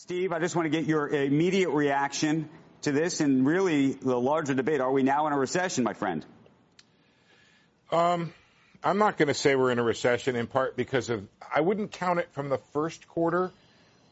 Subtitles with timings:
[0.00, 2.48] Steve, I just want to get your immediate reaction
[2.80, 4.80] to this and really the larger debate.
[4.80, 6.24] Are we now in a recession, my friend?
[7.92, 8.32] Um,
[8.82, 11.92] I'm not going to say we're in a recession in part because of, I wouldn't
[11.92, 13.50] count it from the first quarter.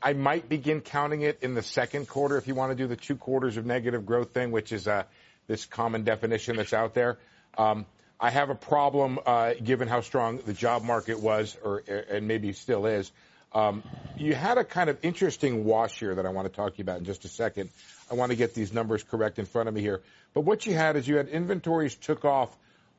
[0.03, 2.95] I might begin counting it in the second quarter if you want to do the
[2.95, 5.05] two quarters of negative growth thing, which is uh,
[5.47, 7.17] this common definition that's out there.
[7.57, 7.87] Um,
[8.21, 12.53] I have a problem uh, given how strong the job market was, or and maybe
[12.53, 13.11] still is,
[13.53, 13.83] um,
[14.17, 16.83] you had a kind of interesting wash here that I want to talk to you
[16.83, 17.71] about in just a second.
[18.11, 20.03] I want to get these numbers correct in front of me here.
[20.35, 22.55] But what you had is you had inventories took off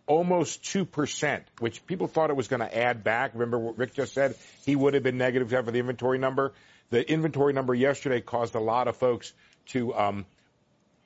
[0.07, 3.33] almost 2%, which people thought it was going to add back.
[3.33, 4.35] Remember what Rick just said?
[4.65, 6.53] He would have been negative for the inventory number.
[6.89, 9.31] The inventory number yesterday caused a lot of folks
[9.67, 10.25] to um,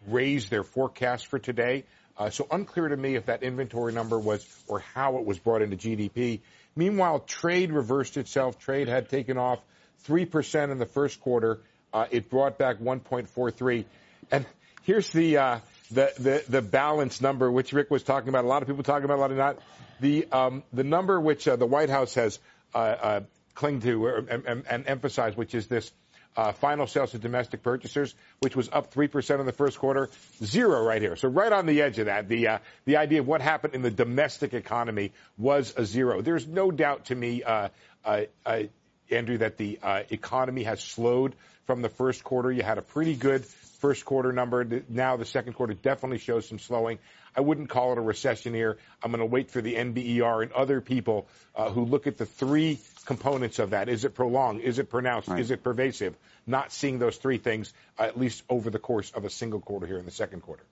[0.08, 1.84] raise their forecast for today.
[2.18, 5.62] Uh, so unclear to me if that inventory number was or how it was brought
[5.62, 6.42] into GDP.
[6.76, 8.60] Meanwhile, trade reversed itself.
[8.60, 9.60] Trade had taken off
[10.08, 11.60] 3% in the first quarter.
[11.92, 13.86] Uh, it brought back 1.43.
[14.32, 14.46] And
[14.84, 15.60] here's the, uh,
[15.92, 18.46] the, the, the balance number, which Rick was talking about.
[18.46, 19.60] A lot of people talking about, a lot of not.
[20.00, 22.40] The, um, the number which uh, the White House has
[22.74, 23.22] uh, uh,
[23.54, 25.92] clung to and, and, and emphasized, which is this
[26.36, 30.10] uh, final sales to domestic purchasers, which was up 3% in the first quarter,
[30.44, 31.16] zero right here.
[31.16, 33.82] So right on the edge of that, the, uh, the idea of what happened in
[33.82, 36.22] the domestic economy was a zero.
[36.22, 37.70] There's no doubt to me, uh,
[38.06, 38.64] uh, uh
[39.12, 42.52] Andrew, that the uh, economy has slowed from the first quarter.
[42.52, 43.46] You had a pretty good
[43.84, 44.66] first quarter number.
[44.88, 47.00] Now the second quarter definitely shows some slowing.
[47.36, 48.78] I wouldn't call it a recession here.
[49.04, 52.26] I'm going to wait for the NBER and other people uh, who look at the
[52.26, 53.90] three components of that.
[53.90, 54.62] Is it prolonged?
[54.62, 55.28] Is it pronounced?
[55.28, 55.42] Right.
[55.42, 56.16] Is it pervasive?
[56.48, 59.86] Not seeing those three things, uh, at least over the course of a single quarter
[59.86, 60.64] here in the second quarter.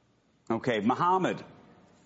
[0.49, 1.43] Okay, Mohamed,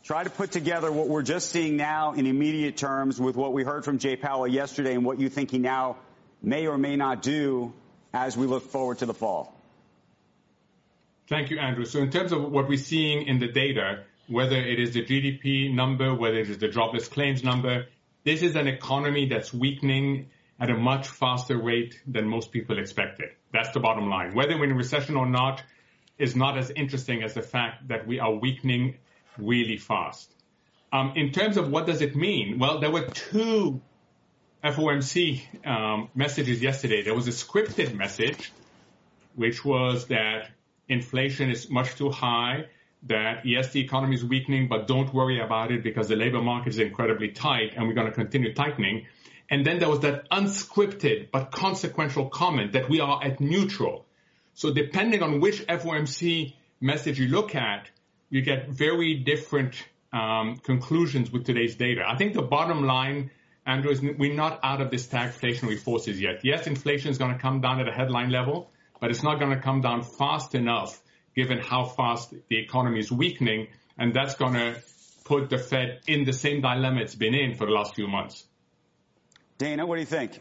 [0.03, 3.63] try to put together what we're just seeing now in immediate terms with what we
[3.63, 5.97] heard from Jay Powell yesterday and what you think he now
[6.41, 7.73] may or may not do
[8.11, 9.54] as we look forward to the fall.
[11.27, 11.85] Thank you, Andrew.
[11.85, 15.73] So in terms of what we're seeing in the data, whether it is the GDP
[15.73, 17.87] number, whether it is the jobless claims number,
[18.23, 23.29] this is an economy that's weakening at a much faster rate than most people expected.
[23.51, 24.35] That's the bottom line.
[24.35, 25.63] Whether we're in a recession or not
[26.17, 28.95] is not as interesting as the fact that we are weakening
[29.37, 30.31] really fast.
[30.93, 32.57] Um, in terms of what does it mean?
[32.57, 33.81] Well, there were two
[34.63, 37.01] FOMC um, messages yesterday.
[37.01, 38.51] There was a scripted message,
[39.35, 40.51] which was that
[40.87, 42.65] inflation is much too high
[43.03, 46.69] that yes, the economy is weakening, but don't worry about it because the labor market
[46.69, 49.05] is incredibly tight and we're going to continue tightening.
[49.49, 54.05] And then there was that unscripted but consequential comment that we are at neutral.
[54.55, 57.89] So depending on which FOMC message you look at,
[58.29, 59.75] you get very different
[60.11, 62.03] um, conclusions with today's data.
[62.07, 63.31] I think the bottom line,
[63.65, 66.39] Andrew, is we're not out of this stagflationary forces yet.
[66.43, 69.51] Yes, inflation is going to come down at a headline level, but it's not going
[69.51, 71.01] to come down fast enough
[71.35, 73.67] given how fast the economy is weakening,
[73.97, 74.81] and that's going to
[75.25, 78.45] put the Fed in the same dilemma it's been in for the last few months.
[79.57, 80.39] Dana, what do you think?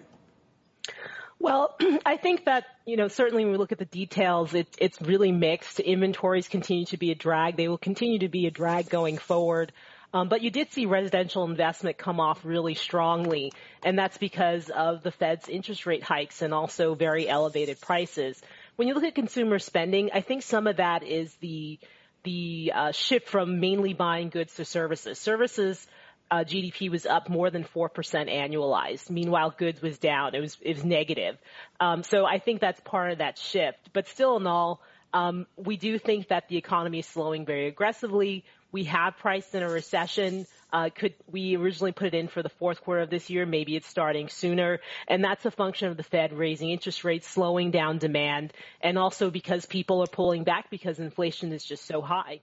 [1.38, 1.76] Well,
[2.06, 5.32] I think that, you know, certainly when we look at the details, it, it's really
[5.32, 5.81] mixed.
[5.81, 7.56] Inventories continue to be a drag.
[7.56, 9.72] They will continue to be a drag going forward.
[10.14, 13.52] Um, but you did see residential investment come off really strongly,
[13.82, 18.41] and that's because of the Fed's interest rate hikes and also very elevated prices
[18.76, 21.78] when you look at consumer spending, I think some of that is the
[22.25, 25.19] the uh, shift from mainly buying goods to services.
[25.19, 25.86] Services
[26.31, 29.10] uh, GDP was up more than four percent annualized.
[29.10, 30.34] Meanwhile, goods was down.
[30.34, 31.36] It was it was negative.
[31.78, 33.91] Um, so I think that's part of that shift.
[33.92, 34.81] But still, in all,
[35.14, 38.44] um, we do think that the economy is slowing very aggressively.
[38.72, 40.47] We have priced in a recession.
[40.72, 43.47] Uh, could we originally put it in for the fourth quarter of this year?
[43.47, 47.70] Maybe it's starting sooner, and that's a function of the Fed raising interest rates, slowing
[47.70, 52.41] down demand, and also because people are pulling back because inflation is just so high.